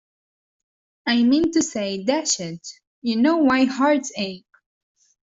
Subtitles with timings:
[1.05, 2.67] I mean to say— dash it,
[3.03, 4.47] you know why hearts ache!